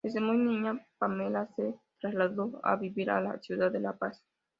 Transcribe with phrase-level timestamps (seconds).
[0.03, 4.23] Desde muy niña, Pamela se trasladó a vivir a la ciudad de La Paz.